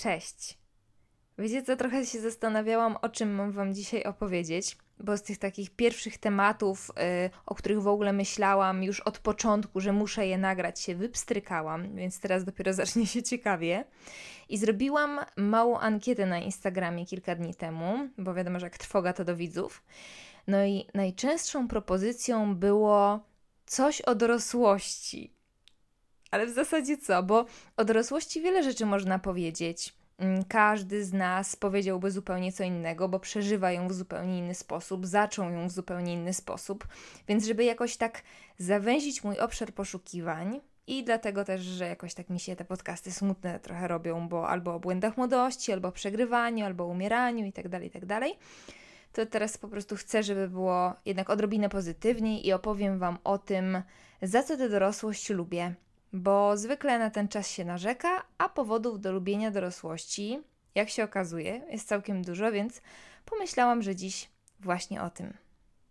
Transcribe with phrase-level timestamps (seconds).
[0.00, 0.58] Cześć.
[1.38, 5.70] Wiecie co, trochę się zastanawiałam, o czym mam Wam dzisiaj opowiedzieć, bo z tych takich
[5.70, 10.80] pierwszych tematów, yy, o których w ogóle myślałam już od początku, że muszę je nagrać,
[10.80, 13.84] się wypstrykałam, więc teraz dopiero zacznie się ciekawie.
[14.48, 19.24] I zrobiłam małą ankietę na Instagramie kilka dni temu, bo wiadomo, że jak trwoga to
[19.24, 19.82] do widzów.
[20.46, 23.20] No i najczęstszą propozycją było
[23.66, 25.39] coś o dorosłości.
[26.30, 27.22] Ale w zasadzie co?
[27.22, 27.46] Bo
[27.76, 29.94] o dorosłości wiele rzeczy można powiedzieć.
[30.18, 35.06] Mm, każdy z nas powiedziałby zupełnie co innego, bo przeżywa ją w zupełnie inny sposób,
[35.06, 36.88] zaczął ją w zupełnie inny sposób.
[37.28, 38.22] Więc, żeby jakoś tak
[38.58, 43.60] zawęzić mój obszar poszukiwań, i dlatego też, że jakoś tak mi się te podcasty smutne
[43.60, 47.82] trochę robią, bo albo o błędach młodości, albo o przegrywaniu, albo o umieraniu itd., tak
[47.82, 48.30] itd., tak
[49.12, 53.82] to teraz po prostu chcę, żeby było jednak odrobinę pozytywniej i opowiem Wam o tym,
[54.22, 55.74] za co tę dorosłość lubię,
[56.12, 60.40] bo zwykle na ten czas się narzeka, a powodów do lubienia dorosłości,
[60.74, 62.80] jak się okazuje, jest całkiem dużo, więc
[63.24, 64.28] pomyślałam, że dziś
[64.60, 65.34] właśnie o tym.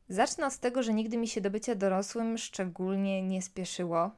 [0.09, 4.11] Zacznę od tego, że nigdy mi się do bycia dorosłym szczególnie nie spieszyło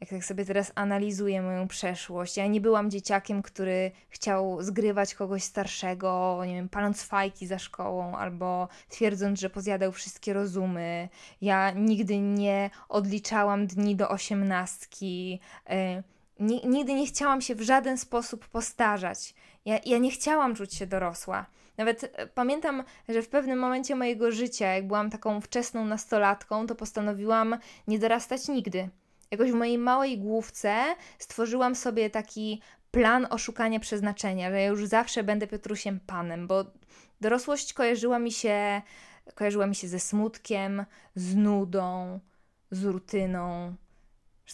[0.00, 5.42] jak tak sobie teraz analizuję moją przeszłość, ja nie byłam dzieciakiem, który chciał zgrywać kogoś
[5.42, 11.08] starszego, nie wiem, paląc fajki za szkołą albo twierdząc, że pozjadał wszystkie rozumy.
[11.40, 15.40] Ja nigdy nie odliczałam dni do osiemnastki.
[15.68, 16.02] Yy,
[16.64, 19.34] nigdy nie chciałam się w żaden sposób postarzać.
[19.64, 21.46] Ja, ja nie chciałam czuć się dorosła.
[21.76, 26.74] Nawet e, pamiętam, że w pewnym momencie mojego życia, jak byłam taką wczesną nastolatką, to
[26.74, 28.88] postanowiłam nie dorastać nigdy
[29.30, 30.84] jakoś w mojej małej główce
[31.18, 36.64] stworzyłam sobie taki plan oszukania przeznaczenia, że ja już zawsze będę Piotrusiem Panem, bo
[37.20, 38.82] dorosłość kojarzyła mi się,
[39.34, 42.20] kojarzyła mi się ze smutkiem, z nudą,
[42.70, 43.74] z rutyną,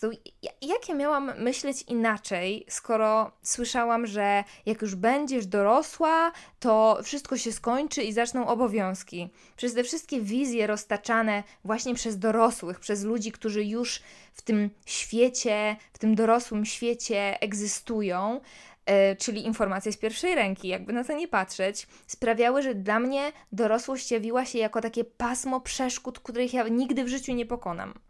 [0.00, 0.19] Zresztą,
[0.62, 7.52] jak ja miałam myśleć inaczej, skoro słyszałam, że jak już będziesz dorosła, to wszystko się
[7.52, 9.28] skończy i zaczną obowiązki.
[9.56, 14.02] Przez te wszystkie wizje roztaczane właśnie przez dorosłych, przez ludzi, którzy już
[14.33, 18.40] w tym świecie, w tym dorosłym świecie egzystują,
[18.86, 23.33] yy, czyli informacje z pierwszej ręki, jakby na to nie patrzeć, sprawiały, że dla mnie
[23.52, 28.05] dorosłość jawiła się jako takie pasmo przeszkód, których ja nigdy w życiu nie pokonam.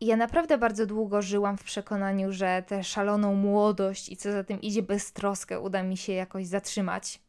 [0.00, 4.44] I ja naprawdę bardzo długo żyłam w przekonaniu, że tę szaloną młodość i co za
[4.44, 7.20] tym idzie beztroskę uda mi się jakoś zatrzymać.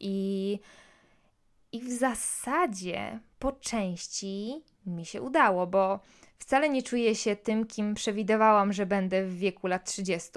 [0.00, 0.58] I,
[1.72, 6.00] I w zasadzie po części mi się udało, bo
[6.38, 10.30] wcale nie czuję się tym, kim przewidywałam, że będę w wieku lat 30.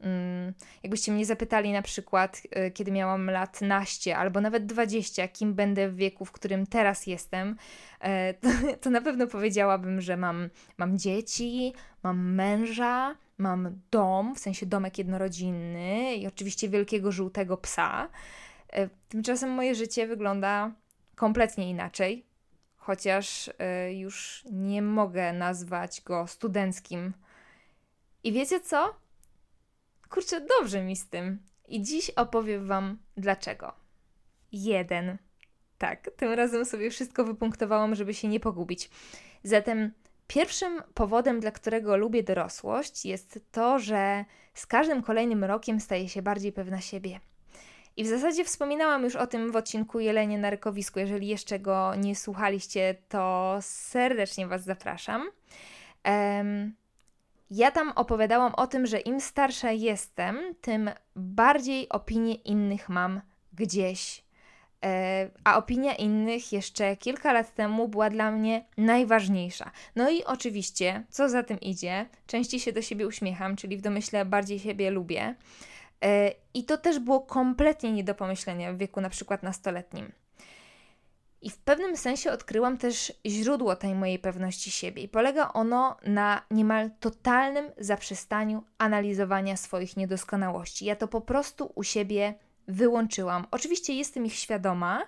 [0.00, 5.54] Mm, jakbyście mnie zapytali na przykład, y, kiedy miałam lat naście albo nawet 20, kim
[5.54, 7.56] będę w wieku, w którym teraz jestem,
[8.00, 8.48] e, to,
[8.80, 11.72] to na pewno powiedziałabym, że mam, mam dzieci,
[12.02, 18.08] mam męża, mam dom, w sensie domek jednorodzinny i oczywiście wielkiego żółtego psa.
[18.72, 20.72] E, tymczasem moje życie wygląda
[21.14, 22.26] kompletnie inaczej,
[22.76, 23.50] chociaż
[23.90, 27.12] już nie mogę nazwać go studenckim.
[28.24, 29.03] I wiecie co?
[30.14, 31.38] Kurczę, dobrze mi z tym.
[31.68, 33.72] I dziś opowiem Wam dlaczego.
[34.52, 35.18] Jeden.
[35.78, 38.90] Tak, tym razem sobie wszystko wypunktowałam, żeby się nie pogubić.
[39.42, 39.92] Zatem
[40.26, 46.22] pierwszym powodem, dla którego lubię dorosłość, jest to, że z każdym kolejnym rokiem staję się
[46.22, 47.20] bardziej pewna siebie.
[47.96, 50.98] I w zasadzie wspominałam już o tym w odcinku Jelenie na Rykowisku.
[50.98, 55.28] Jeżeli jeszcze go nie słuchaliście, to serdecznie Was zapraszam.
[56.04, 56.74] Um,
[57.50, 63.20] ja tam opowiadałam o tym, że im starsza jestem, tym bardziej opinie innych mam
[63.52, 64.24] gdzieś.
[64.84, 69.70] E, a opinia innych jeszcze kilka lat temu była dla mnie najważniejsza.
[69.96, 74.24] No i oczywiście, co za tym idzie, częściej się do siebie uśmiecham, czyli w domyśle
[74.24, 75.34] bardziej siebie lubię.
[76.04, 80.12] E, I to też było kompletnie nie do pomyślenia w wieku na przykład nastoletnim.
[81.44, 85.02] I w pewnym sensie odkryłam też źródło tej mojej pewności siebie.
[85.02, 90.84] I polega ono na niemal totalnym zaprzestaniu analizowania swoich niedoskonałości.
[90.84, 92.34] Ja to po prostu u siebie
[92.68, 93.46] wyłączyłam.
[93.50, 95.02] Oczywiście jestem ich świadoma,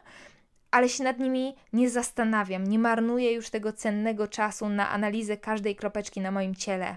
[0.71, 2.65] ale się nad nimi nie zastanawiam.
[2.65, 6.97] Nie marnuję już tego cennego czasu na analizę każdej kropeczki na moim ciele.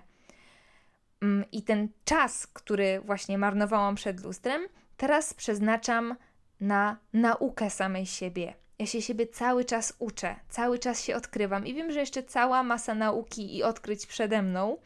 [1.22, 4.62] Mm, I ten czas, który właśnie marnowałam przed lustrem,
[4.98, 6.16] teraz przeznaczam
[6.62, 11.74] na naukę samej siebie ja się siebie cały czas uczę, cały czas się odkrywam i
[11.74, 14.78] wiem, że jeszcze cała masa nauki i odkryć przede mną,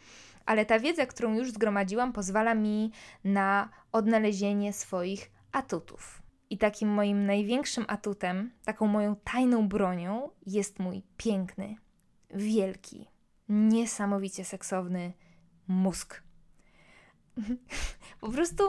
[0.45, 2.91] ale ta wiedza, którą już zgromadziłam, pozwala mi
[3.23, 6.21] na odnalezienie swoich atutów.
[6.49, 11.75] I takim moim największym atutem, taką moją tajną bronią jest mój piękny,
[12.29, 13.07] wielki,
[13.49, 15.13] niesamowicie seksowny
[15.67, 16.23] mózg.
[18.21, 18.63] po prostu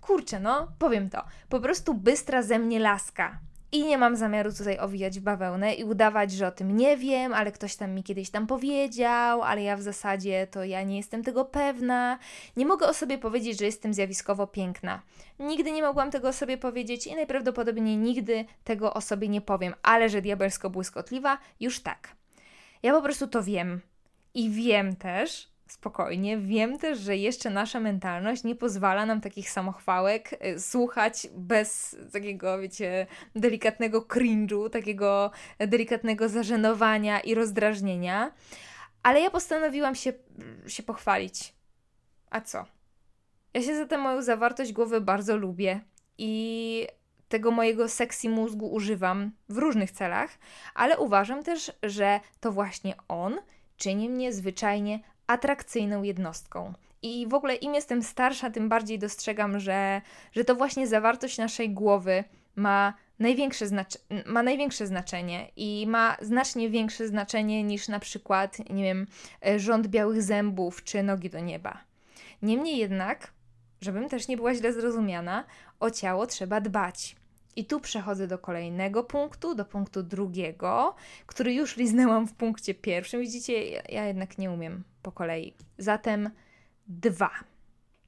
[0.00, 3.40] kurczę, no, powiem to, po prostu bystra ze mnie laska.
[3.72, 7.34] I nie mam zamiaru tutaj owijać w bawełnę i udawać, że o tym nie wiem,
[7.34, 11.24] ale ktoś tam mi kiedyś tam powiedział, ale ja w zasadzie to ja nie jestem
[11.24, 12.18] tego pewna.
[12.56, 15.02] Nie mogę o sobie powiedzieć, że jestem zjawiskowo piękna.
[15.38, 19.74] Nigdy nie mogłam tego o sobie powiedzieć i najprawdopodobniej nigdy tego o sobie nie powiem,
[19.82, 22.08] ale że diabelsko błyskotliwa, już tak.
[22.82, 23.80] Ja po prostu to wiem.
[24.34, 26.38] I wiem też, spokojnie.
[26.38, 32.58] Wiem też, że jeszcze nasza mentalność nie pozwala nam takich samochwałek y, słuchać bez takiego,
[32.58, 33.06] wiecie,
[33.36, 38.32] delikatnego cringe'u, takiego delikatnego zażenowania i rozdrażnienia.
[39.02, 40.12] Ale ja postanowiłam się,
[40.66, 41.54] się pochwalić.
[42.30, 42.64] A co?
[43.54, 45.80] Ja się za tę moją zawartość głowy bardzo lubię
[46.18, 46.86] i
[47.28, 50.38] tego mojego sexy mózgu używam w różnych celach,
[50.74, 53.38] ale uważam też, że to właśnie on
[53.76, 56.72] czyni mnie zwyczajnie atrakcyjną jednostką.
[57.02, 60.00] I w ogóle im jestem starsza, tym bardziej dostrzegam, że,
[60.32, 62.24] że to właśnie zawartość naszej głowy
[62.56, 68.82] ma największe, znac- ma największe znaczenie i ma znacznie większe znaczenie niż na przykład, nie
[68.82, 69.06] wiem,
[69.46, 71.78] e, rząd białych zębów czy nogi do nieba.
[72.42, 73.32] Niemniej jednak,
[73.80, 75.44] żebym też nie była źle zrozumiana,
[75.80, 77.16] o ciało trzeba dbać.
[77.58, 80.94] I tu przechodzę do kolejnego punktu, do punktu drugiego,
[81.26, 83.20] który już liznęłam w punkcie pierwszym.
[83.20, 85.54] Widzicie, ja jednak nie umiem po kolei.
[85.78, 86.30] Zatem
[86.86, 87.30] dwa.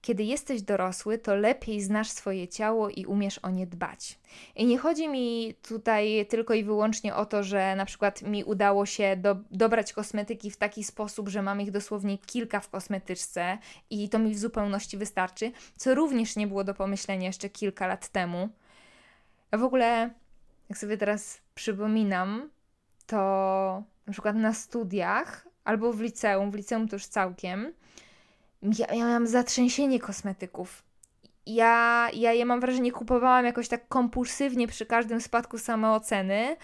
[0.00, 4.19] Kiedy jesteś dorosły, to lepiej znasz swoje ciało i umiesz o nie dbać.
[4.56, 8.87] I nie chodzi mi tutaj tylko i wyłącznie o to, że na przykład mi udało
[8.87, 13.58] się do, dobrać kosmetyki w taki sposób, że mam ich dosłownie kilka w kosmetyczce
[13.91, 18.08] i to mi w zupełności wystarczy, co również nie było do pomyślenia jeszcze kilka lat
[18.08, 18.49] temu.
[19.50, 20.11] A w ogóle,
[20.69, 22.50] jak sobie teraz przypominam,
[23.06, 23.17] to
[24.06, 27.73] na przykład na studiach albo w liceum, w liceum to już całkiem,
[28.62, 30.82] ja, miałam zatrzęsienie kosmetyków
[31.55, 36.56] ja, ja je mam wrażenie kupowałam jakoś tak kompulsywnie przy każdym spadku samooceny,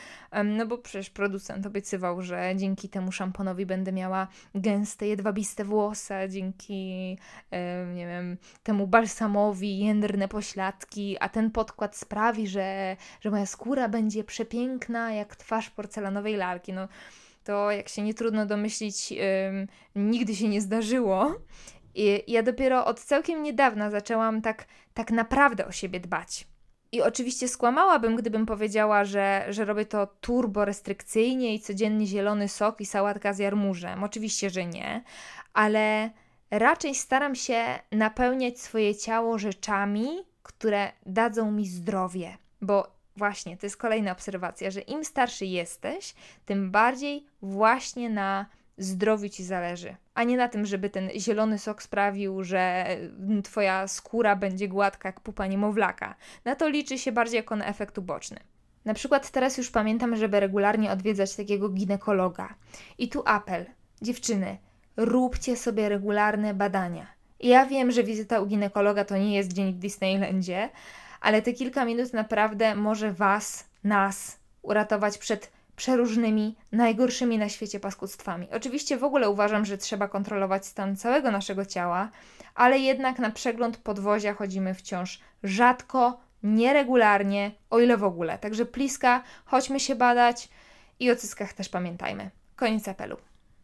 [0.45, 7.19] no bo przecież producent obiecywał, że dzięki temu szamponowi będę miała gęste, jedwabiste włosy, dzięki,
[7.95, 14.25] nie wiem, temu balsamowi jędrne pośladki, a ten podkład sprawi, że, że moja skóra będzie
[14.25, 16.73] przepiękna jak twarz porcelanowej lalki.
[16.73, 16.89] No,
[17.45, 19.15] to jak się nie trudno domyślić,
[19.97, 21.35] nigdy się nie zdarzyło.
[21.97, 26.47] I ja dopiero od całkiem niedawna zaczęłam tak, tak naprawdę o siebie dbać.
[26.93, 32.81] I oczywiście skłamałabym, gdybym powiedziała, że, że robię to turbo restrykcyjnie i codziennie zielony sok
[32.81, 34.05] i sałatka z jarmużem.
[34.05, 35.03] Oczywiście, że nie,
[35.53, 36.11] ale
[36.51, 40.09] raczej staram się napełniać swoje ciało rzeczami,
[40.43, 46.15] które dadzą mi zdrowie, bo właśnie to jest kolejna obserwacja, że im starszy jesteś,
[46.47, 48.47] tym bardziej właśnie na
[48.79, 53.89] zdrowiu ci zależy, a nie na tym, żeby ten zielony sok sprawił, że mm, twoja
[53.89, 56.15] skóra będzie gładka jak pupa niemowlaka.
[56.45, 58.41] Na to liczy się bardziej jako na efekt uboczny.
[58.85, 62.55] Na przykład teraz już pamiętam, żeby regularnie odwiedzać takiego ginekologa.
[62.99, 63.67] I tu apel.
[64.03, 64.59] Dziewczyny,
[64.97, 67.07] róbcie sobie regularne badania.
[67.41, 70.71] Ja wiem, że wizyta u ginekologa to nie jest dzień w Disneylandzie,
[71.21, 78.49] ale te kilka minut naprawdę może Was, nas uratować przed przeróżnymi, najgorszymi na świecie paskudztwami.
[78.53, 82.11] Oczywiście w ogóle uważam, że trzeba kontrolować stan całego naszego ciała,
[82.55, 88.39] ale jednak na przegląd podwozia chodzimy wciąż rzadko, nieregularnie, o ile w ogóle.
[88.39, 90.49] Także pliska, chodźmy się badać
[91.01, 92.31] i o cyskach też pamiętajmy.
[92.57, 93.17] Koniec apelu.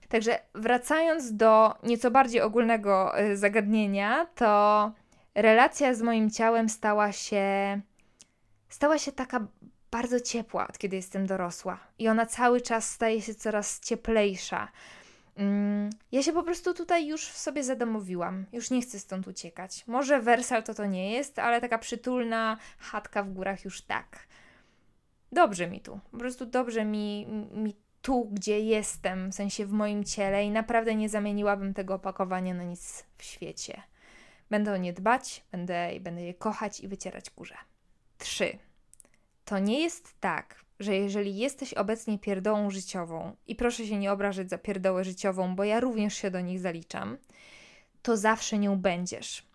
[0.09, 4.93] Także wracając do nieco bardziej ogólnego y, zagadnienia, to
[5.35, 7.81] relacja z moim ciałem stała się
[8.69, 9.47] stała się taka
[9.93, 11.79] bardzo ciepła, od kiedy jestem dorosła.
[11.99, 14.69] I ona cały czas staje się coraz cieplejsza.
[15.37, 18.47] Mm, ja się po prostu tutaj już w sobie zadomowiłam.
[18.53, 19.87] Już nie chcę stąd uciekać.
[19.87, 24.27] Może Wersal to to nie jest, ale taka przytulna chatka w górach już tak.
[25.33, 26.01] Dobrze mi tu.
[26.11, 30.95] Po prostu dobrze mi, mi tu, gdzie jestem, w sensie w moim ciele i naprawdę
[30.95, 33.83] nie zamieniłabym tego opakowania na nic w świecie.
[34.51, 37.57] Będę o nie dbać, będę, będę je kochać i wycierać kurze.
[38.19, 38.59] 3.
[39.53, 44.51] To nie jest tak, że jeżeli jesteś obecnie pierdołą życiową, i proszę się nie obrażać
[44.51, 47.19] za pierdołę życiową, bo ja również się do nich zaliczam,
[48.03, 49.47] to zawsze nią będziesz.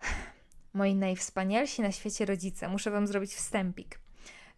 [0.72, 4.00] Moi najwspanialsi na świecie rodzice, muszę Wam zrobić wstępik,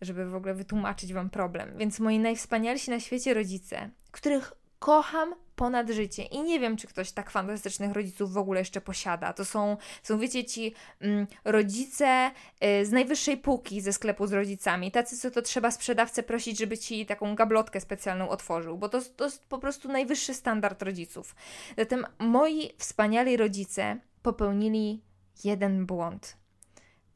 [0.00, 1.78] żeby w ogóle wytłumaczyć Wam problem.
[1.78, 6.22] Więc moi najwspanialsi na świecie rodzice, których kocham ponad życie.
[6.22, 9.32] I nie wiem, czy ktoś tak fantastycznych rodziców w ogóle jeszcze posiada.
[9.32, 12.30] To są, są wiecie, ci mm, rodzice
[12.64, 14.90] y, z najwyższej półki ze sklepu z rodzicami.
[14.90, 19.24] Tacy, co to trzeba sprzedawcę prosić, żeby ci taką gablotkę specjalną otworzył, bo to, to
[19.24, 21.34] jest po prostu najwyższy standard rodziców.
[21.78, 25.02] Zatem moi wspaniali rodzice popełnili
[25.44, 26.36] jeden błąd.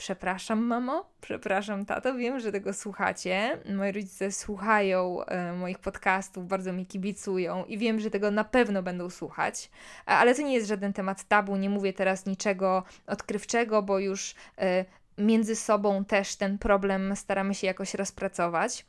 [0.00, 3.59] Przepraszam, mamo, przepraszam, tato, wiem, że tego słuchacie.
[3.75, 8.83] Moi rodzice słuchają e, moich podcastów, bardzo mi kibicują i wiem, że tego na pewno
[8.83, 9.71] będą słuchać,
[10.07, 14.85] ale to nie jest żaden temat tabu, nie mówię teraz niczego odkrywczego, bo już e,
[15.19, 18.87] między sobą też ten problem staramy się jakoś rozpracować.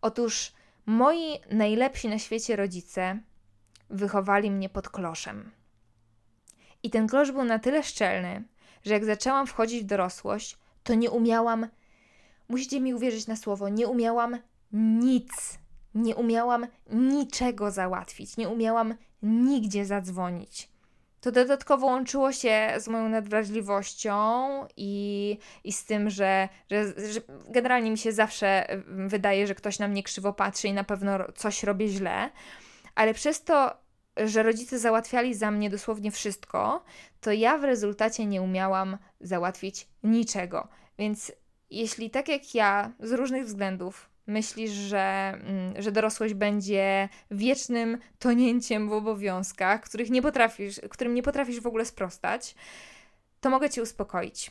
[0.00, 0.52] Otóż
[0.86, 3.18] moi najlepsi na świecie rodzice
[3.90, 5.50] wychowali mnie pod kloszem.
[6.82, 8.44] I ten klosz był na tyle szczelny,
[8.84, 11.68] że jak zaczęłam wchodzić w dorosłość, to nie umiałam,
[12.48, 14.38] musicie mi uwierzyć na słowo, nie umiałam
[14.72, 15.58] nic,
[15.94, 20.68] nie umiałam niczego załatwić, nie umiałam nigdzie zadzwonić.
[21.20, 27.90] To dodatkowo łączyło się z moją nadwrażliwością i, i z tym, że, że, że generalnie
[27.90, 31.88] mi się zawsze wydaje, że ktoś na mnie krzywo patrzy i na pewno coś robię
[31.88, 32.30] źle,
[32.94, 33.83] ale przez to
[34.16, 36.84] że rodzice załatwiali za mnie dosłownie wszystko,
[37.20, 40.68] to ja w rezultacie nie umiałam załatwić niczego.
[40.98, 41.32] Więc
[41.70, 48.88] jeśli tak jak ja, z różnych względów, myślisz, że, mm, że dorosłość będzie wiecznym tonięciem
[48.88, 52.54] w obowiązkach, których nie potrafisz, którym nie potrafisz w ogóle sprostać,
[53.40, 54.50] to mogę cię uspokoić.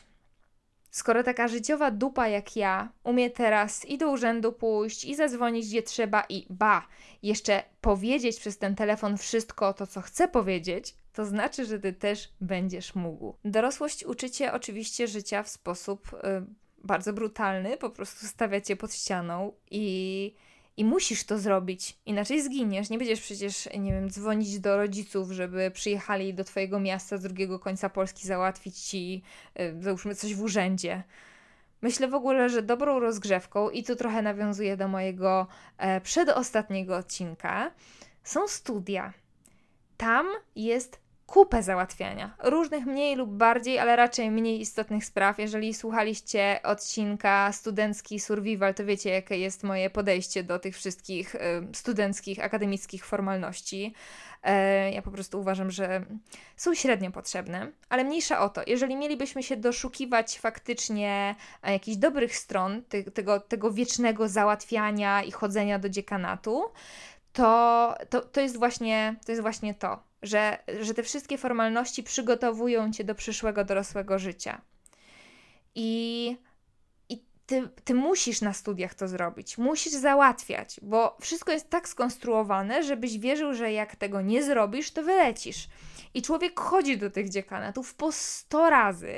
[0.94, 5.82] Skoro taka życiowa dupa jak ja umie teraz i do urzędu pójść, i zadzwonić gdzie
[5.82, 6.86] trzeba, i ba,
[7.22, 12.32] jeszcze powiedzieć przez ten telefon wszystko to, co chcę powiedzieć, to znaczy, że ty też
[12.40, 13.34] będziesz mógł.
[13.44, 16.18] Dorosłość uczycie oczywiście życia w sposób y,
[16.84, 20.34] bardzo brutalny, po prostu stawiacie pod ścianą i
[20.76, 22.90] i musisz to zrobić, inaczej zginiesz.
[22.90, 27.58] Nie będziesz przecież, nie wiem, dzwonić do rodziców, żeby przyjechali do twojego miasta z drugiego
[27.58, 29.22] końca Polski załatwić ci,
[29.56, 31.02] yy, załóżmy, coś w urzędzie.
[31.82, 35.46] Myślę w ogóle, że dobrą rozgrzewką, i tu trochę nawiązuję do mojego
[35.78, 37.70] e, przedostatniego odcinka,
[38.22, 39.12] są studia.
[39.96, 40.26] Tam
[40.56, 45.38] jest kupę załatwiania, różnych mniej lub bardziej, ale raczej mniej istotnych spraw.
[45.38, 51.38] Jeżeli słuchaliście odcinka Studencki Survival, to wiecie, jakie jest moje podejście do tych wszystkich y,
[51.72, 53.94] studenckich, akademickich formalności.
[54.42, 56.04] E, ja po prostu uważam, że
[56.56, 58.60] są średnio potrzebne, ale mniejsza o to.
[58.66, 62.82] Jeżeli mielibyśmy się doszukiwać faktycznie e, jakichś dobrych stron
[63.14, 66.64] tego, tego wiecznego załatwiania i chodzenia do dziekanatu,
[67.32, 72.92] to, to, to, jest właśnie, to jest właśnie to że, że te wszystkie formalności przygotowują
[72.92, 74.60] cię do przyszłego dorosłego życia.
[75.74, 76.36] I,
[77.08, 82.82] i ty, ty musisz na studiach to zrobić, musisz załatwiać, bo wszystko jest tak skonstruowane,
[82.82, 85.68] żebyś wierzył, że jak tego nie zrobisz, to wylecisz.
[86.14, 89.14] I człowiek chodzi do tych dziekanatów po 100 razy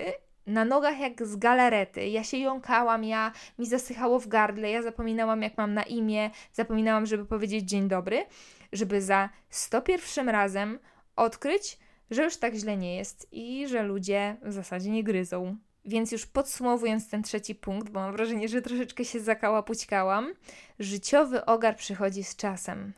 [0.47, 2.09] na nogach jak z galarety.
[2.09, 7.07] Ja się jąkałam, ja mi zasychało w gardle, ja zapominałam jak mam na imię, zapominałam,
[7.07, 8.27] żeby powiedzieć dzień dobry,
[8.73, 10.79] żeby za 101 razem
[11.17, 11.79] odkryć,
[12.11, 15.57] że już tak źle nie jest i że ludzie w zasadzie nie gryzą.
[15.85, 20.35] Więc już podsumowując ten trzeci punkt, bo mam wrażenie, że troszeczkę się zakała-pućkałam,
[20.79, 22.93] życiowy ogar przychodzi z czasem.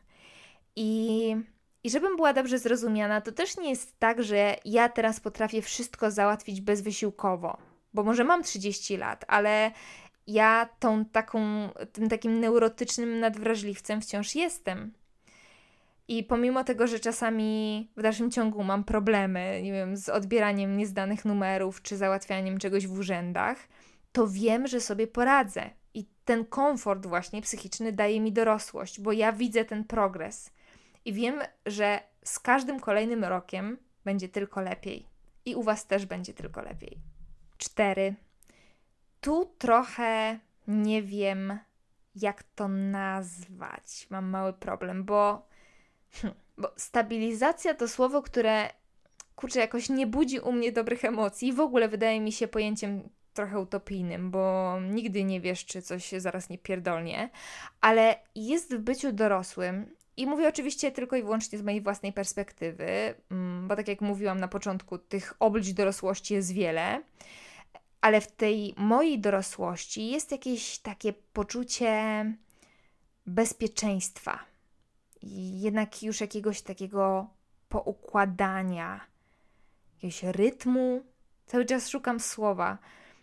[0.76, 1.36] I,
[1.84, 6.10] I żebym była dobrze zrozumiana, to też nie jest tak, że ja teraz potrafię wszystko
[6.10, 7.58] załatwić bezwysiłkowo,
[7.94, 9.70] bo może mam 30 lat, ale
[10.26, 14.92] ja tą taką, tym takim neurotycznym nadwrażliwcem wciąż jestem.
[16.08, 21.24] I pomimo tego, że czasami w dalszym ciągu mam problemy, nie wiem, z odbieraniem niezdanych
[21.24, 23.68] numerów czy załatwianiem czegoś w urzędach,
[24.12, 25.70] to wiem, że sobie poradzę.
[25.94, 30.50] I ten komfort właśnie psychiczny daje mi dorosłość, bo ja widzę ten progres.
[31.04, 35.06] I wiem, że z każdym kolejnym rokiem będzie tylko lepiej.
[35.44, 36.98] I u Was też będzie tylko lepiej.
[37.58, 38.14] Cztery.
[39.20, 40.38] Tu trochę
[40.68, 41.58] nie wiem,
[42.14, 44.06] jak to nazwać.
[44.10, 45.47] Mam mały problem, bo
[46.12, 48.70] Hm, bo stabilizacja to słowo, które
[49.36, 51.52] kurczę, jakoś nie budzi u mnie dobrych emocji.
[51.52, 56.20] W ogóle wydaje mi się pojęciem trochę utopijnym, bo nigdy nie wiesz, czy coś się
[56.20, 57.30] zaraz nie pierdolnie,
[57.80, 59.86] ale jest w byciu dorosłym
[60.16, 64.40] i mówię oczywiście tylko i wyłącznie z mojej własnej perspektywy, mm, bo tak jak mówiłam
[64.40, 67.02] na początku, tych oblicz dorosłości jest wiele,
[68.00, 72.24] ale w tej mojej dorosłości jest jakieś takie poczucie
[73.26, 74.38] bezpieczeństwa
[75.22, 77.26] jednak już jakiegoś takiego
[77.68, 79.00] poukładania,
[80.02, 81.02] jakiegoś rytmu.
[81.46, 82.78] Cały czas szukam słowa.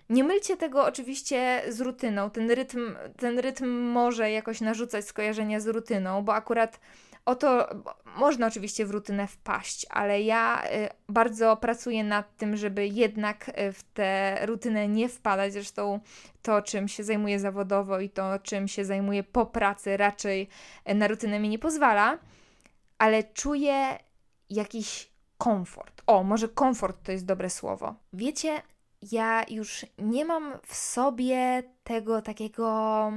[0.09, 2.29] Nie mylcie tego oczywiście z rutyną.
[2.29, 6.79] Ten rytm, ten rytm może jakoś narzucać skojarzenia z rutyną, bo akurat
[7.25, 7.69] Oto
[8.15, 13.73] można oczywiście w rutynę wpaść, ale ja y, bardzo pracuję nad tym, żeby jednak y,
[13.73, 15.53] w tę rutynę nie wpadać.
[15.53, 15.99] Zresztą
[16.41, 20.47] to, czym się zajmuję zawodowo i to, czym się zajmuję po pracy, raczej
[20.89, 22.17] y, na rutynę mi nie pozwala,
[22.97, 23.99] ale czuję
[24.49, 26.01] jakiś komfort.
[26.07, 27.95] O, może komfort to jest dobre słowo.
[28.13, 28.61] Wiecie,
[29.11, 33.11] ja już nie mam w sobie tego takiego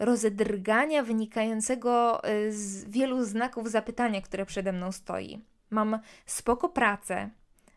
[0.00, 5.40] rozedrgania wynikającego y, z wielu znaków zapytania, które przede mną stoi.
[5.70, 7.30] Mam spoko pracę,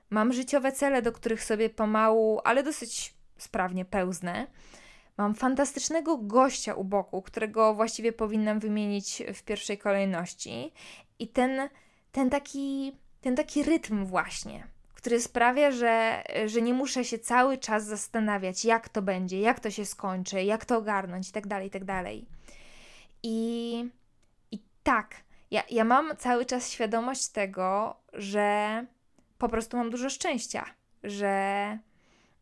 [0.09, 4.47] mam życiowe cele, do których sobie pomału, ale dosyć sprawnie pełznę.
[5.17, 10.73] Mam fantastycznego gościa u boku, którego właściwie powinnam wymienić w pierwszej kolejności.
[11.19, 11.69] I ten,
[12.11, 14.67] ten, taki, ten taki rytm właśnie,
[15.03, 19.71] który sprawia, że, że nie muszę się cały czas zastanawiać, jak to będzie, jak to
[19.71, 21.85] się skończy, jak to ogarnąć itd., tak itd.
[21.85, 22.07] Tak
[23.23, 23.89] I,
[24.51, 25.15] i tak,
[25.51, 28.85] ja, ja mam cały czas świadomość tego, że
[29.37, 30.65] po prostu mam dużo szczęścia,
[31.03, 31.77] że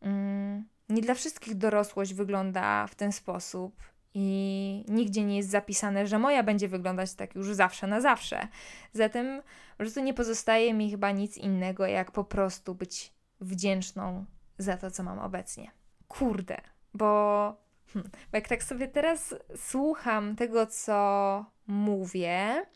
[0.02, 3.74] mm, nie dla wszystkich dorosłość wygląda w ten sposób
[4.14, 8.48] i nigdzie nie jest zapisane, że moja będzie wyglądać tak już zawsze na zawsze.
[8.92, 9.42] Zatem
[9.72, 14.24] po prostu nie pozostaje mi chyba nic innego, jak po prostu być wdzięczną
[14.58, 15.70] za to, co mam obecnie.
[16.08, 16.56] Kurde,
[16.94, 17.54] bo,
[17.92, 22.66] hm, bo jak tak sobie teraz słucham tego, co mówię,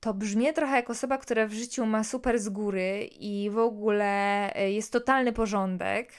[0.00, 4.54] to brzmi trochę jak osoba, która w życiu ma super z góry i w ogóle
[4.54, 6.12] e, jest totalny porządek,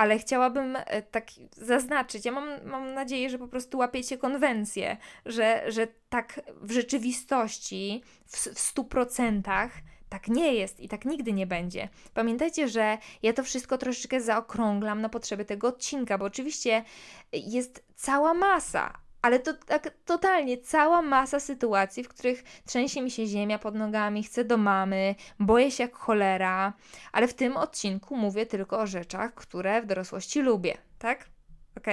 [0.00, 5.64] ale chciałabym e, tak zaznaczyć, ja mam, mam nadzieję, że po prostu łapiecie konwencję, że,
[5.68, 9.68] że tak w rzeczywistości, w, w 100%
[10.08, 11.88] tak nie jest i tak nigdy nie będzie.
[12.14, 16.84] Pamiętajcie, że ja to wszystko troszeczkę zaokrąglam na potrzeby tego odcinka, bo oczywiście
[17.32, 23.26] jest cała masa, ale to tak totalnie cała masa sytuacji, w których trzęsie mi się
[23.26, 26.72] ziemia pod nogami, chcę do mamy, boję się jak cholera,
[27.12, 31.28] ale w tym odcinku mówię tylko o rzeczach, które w dorosłości lubię, tak?
[31.76, 31.86] Ok?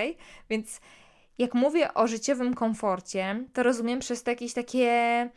[0.49, 0.81] Więc
[1.37, 5.29] jak mówię o życiowym komforcie, to rozumiem przez to jakieś takie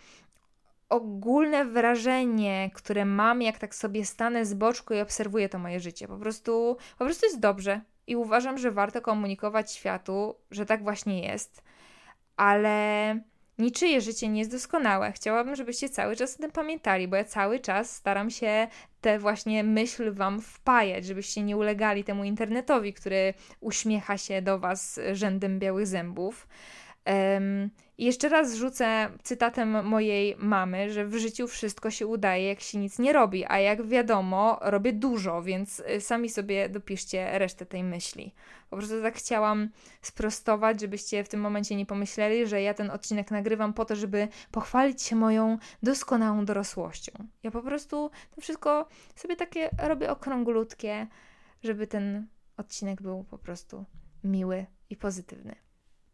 [0.89, 6.09] ogólne wrażenie, które mam, jak tak sobie stanę z boczku i obserwuję to moje życie.
[6.09, 7.81] Po prostu, po prostu jest dobrze.
[8.07, 11.63] I uważam, że warto komunikować światu, że tak właśnie jest
[12.41, 13.19] ale
[13.59, 15.13] niczyje życie nie jest doskonałe.
[15.13, 18.69] Chciałabym, żebyście cały czas o tym pamiętali, bo ja cały czas staram się
[19.01, 25.01] te właśnie myśl wam wpajać, żebyście nie ulegali temu internetowi, który uśmiecha się do was
[25.13, 26.49] rzędem białych zębów.
[27.07, 27.71] Um,
[28.05, 32.99] jeszcze raz rzucę cytatem mojej mamy, że w życiu wszystko się udaje, jak się nic
[32.99, 38.35] nie robi, a jak wiadomo, robię dużo, więc y, sami sobie dopiszcie resztę tej myśli.
[38.71, 39.69] Po prostu tak chciałam
[40.03, 44.29] sprostować, żebyście w tym momencie nie pomyśleli, że ja ten odcinek nagrywam po to, żeby
[44.51, 47.13] pochwalić się moją doskonałą dorosłością.
[47.43, 51.07] Ja po prostu to wszystko sobie takie robię okrąglutkie,
[51.63, 53.85] żeby ten odcinek był po prostu
[54.25, 55.57] miły i pozytywny.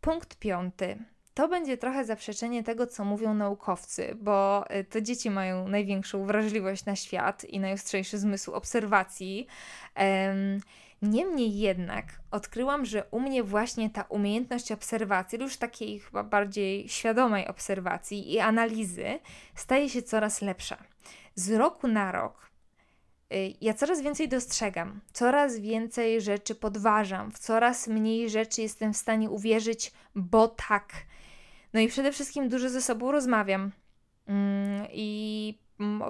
[0.00, 1.15] Punkt piąty.
[1.36, 6.84] To będzie trochę zaprzeczenie tego, co mówią naukowcy, bo y, to dzieci mają największą wrażliwość
[6.84, 9.46] na świat i najostrzejszy zmysł obserwacji.
[11.02, 17.48] Niemniej jednak odkryłam, że u mnie właśnie ta umiejętność obserwacji, już takiej chyba bardziej świadomej
[17.48, 19.18] obserwacji i analizy,
[19.54, 20.76] staje się coraz lepsza.
[21.34, 22.50] Z roku na rok
[23.32, 28.96] y, ja coraz więcej dostrzegam, coraz więcej rzeczy podważam, w coraz mniej rzeczy jestem w
[28.96, 30.92] stanie uwierzyć, bo tak.
[31.76, 33.72] No i przede wszystkim dużo ze sobą rozmawiam.
[34.26, 35.58] Mm, I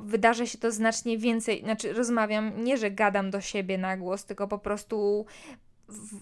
[0.02, 1.62] wydarza się to znacznie więcej.
[1.62, 5.26] Znaczy, rozmawiam, nie że gadam do siebie na głos, tylko po prostu
[5.88, 6.20] w,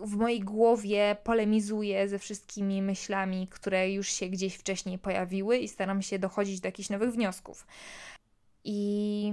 [0.00, 6.02] w mojej głowie polemizuję ze wszystkimi myślami, które już się gdzieś wcześniej pojawiły i staram
[6.02, 7.66] się dochodzić do jakichś nowych wniosków.
[8.64, 9.32] I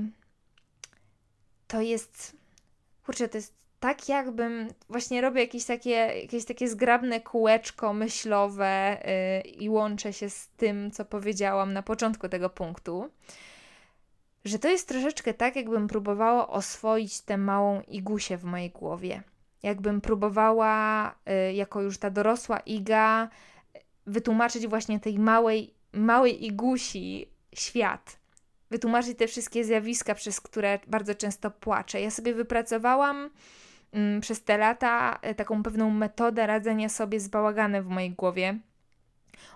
[1.67, 2.37] to jest.
[3.05, 8.97] Kurczę, to jest tak jakbym właśnie robię jakieś takie, jakieś takie zgrabne kółeczko myślowe
[9.45, 13.09] yy, i łączę się z tym, co powiedziałam na początku tego punktu,
[14.45, 19.23] że to jest troszeczkę tak, jakbym próbowała oswoić tę małą igusię w mojej głowie.
[19.63, 23.29] Jakbym próbowała, yy, jako już ta dorosła iga,
[24.05, 28.19] wytłumaczyć właśnie tej małej, małej igusi świat.
[28.69, 32.01] Wytłumaczyć te wszystkie zjawiska, przez które bardzo często płaczę.
[32.01, 33.29] Ja sobie wypracowałam
[34.21, 38.59] przez te lata e, taką pewną metodę radzenia sobie z bałaganem w mojej głowie.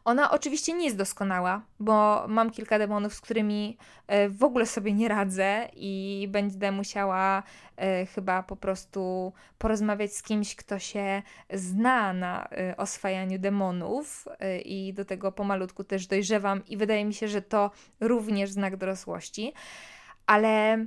[0.05, 4.93] Ona oczywiście nie jest doskonała, bo mam kilka demonów, z którymi e, w ogóle sobie
[4.93, 7.43] nie radzę i będę musiała
[7.77, 11.21] e, chyba po prostu porozmawiać z kimś, kto się
[11.53, 14.27] zna na oswajaniu demonów
[14.65, 19.53] i do tego pomalutku też dojrzewam i wydaje mi się, że to również znak dorosłości.
[20.25, 20.85] Ale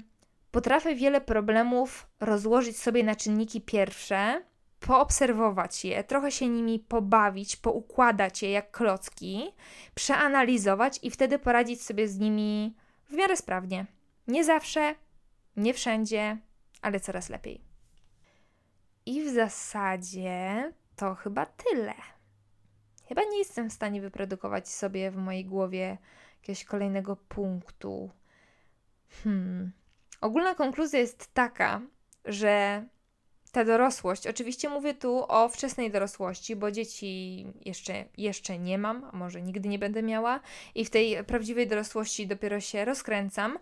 [0.52, 4.42] Potrafię wiele problemów rozłożyć sobie na czynniki pierwsze,
[4.80, 9.54] poobserwować je, trochę się nimi pobawić, poukładać je jak klocki,
[9.94, 13.86] przeanalizować i wtedy poradzić sobie z nimi w miarę sprawnie.
[14.28, 14.94] Nie zawsze,
[15.56, 16.38] nie wszędzie,
[16.82, 17.64] ale coraz lepiej.
[19.06, 21.94] I w zasadzie to chyba tyle.
[23.08, 25.98] Chyba nie jestem w stanie wyprodukować sobie w mojej głowie
[26.40, 28.10] jakiegoś kolejnego punktu.
[29.24, 29.72] Hmm.
[30.22, 31.80] Ogólna konkluzja jest taka,
[32.24, 32.84] że
[33.52, 39.16] ta dorosłość, oczywiście mówię tu o wczesnej dorosłości, bo dzieci jeszcze, jeszcze nie mam, a
[39.16, 40.40] może nigdy nie będę miała,
[40.74, 43.58] i w tej prawdziwej dorosłości dopiero się rozkręcam,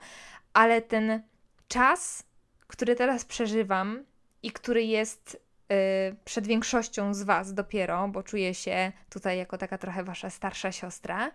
[0.52, 1.22] ale ten
[1.68, 2.24] czas,
[2.66, 4.04] który teraz przeżywam
[4.42, 5.76] i który jest yy,
[6.24, 11.30] przed większością z Was dopiero, bo czuję się tutaj jako taka trochę Wasza starsza siostra,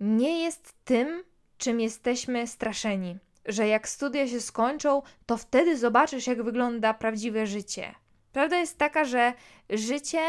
[0.00, 1.24] nie jest tym,
[1.58, 7.94] czym jesteśmy straszeni że jak studia się skończą, to wtedy zobaczysz, jak wygląda prawdziwe życie.
[8.32, 9.32] Prawda jest taka, że
[9.70, 10.20] życie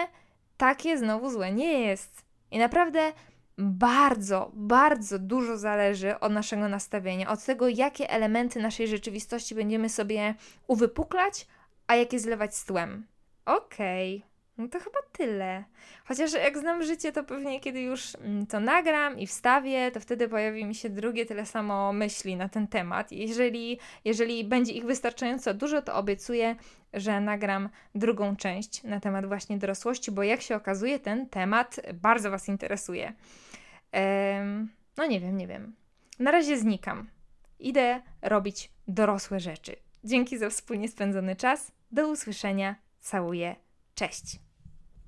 [0.57, 2.25] takie znowu złe nie jest.
[2.51, 3.13] I naprawdę
[3.57, 10.35] bardzo, bardzo dużo zależy od naszego nastawienia, od tego, jakie elementy naszej rzeczywistości będziemy sobie
[10.67, 11.47] uwypuklać,
[11.87, 13.07] a jakie zlewać z tłem.
[13.45, 14.15] Okej.
[14.17, 14.34] Okay.
[14.57, 15.63] No to chyba tyle.
[16.05, 20.29] Chociaż jak znam życie, to pewnie kiedy już mm, to nagram i wstawię, to wtedy
[20.29, 23.11] pojawi mi się drugie tyle samo myśli na ten temat.
[23.11, 26.55] Jeżeli, jeżeli będzie ich wystarczająco dużo, to obiecuję,
[26.93, 32.31] że nagram drugą część na temat właśnie dorosłości, bo jak się okazuje, ten temat bardzo
[32.31, 33.13] Was interesuje.
[33.91, 35.75] Ehm, no nie wiem, nie wiem.
[36.19, 37.09] Na razie znikam.
[37.59, 39.75] Idę robić dorosłe rzeczy.
[40.03, 41.71] Dzięki za wspólnie spędzony czas.
[41.91, 42.75] Do usłyszenia.
[42.99, 43.55] Całuję.
[43.95, 44.44] Cześć.